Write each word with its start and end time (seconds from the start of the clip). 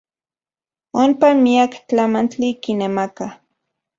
Onpa 1.01 1.29
miak 1.43 1.71
tlamantli 1.87 2.49
kinemakaj. 2.63 3.31